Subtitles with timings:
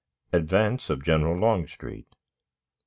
[0.33, 2.07] Advance of General Longstreet.